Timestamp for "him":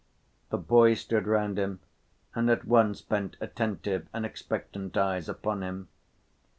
1.59-1.79, 5.61-5.89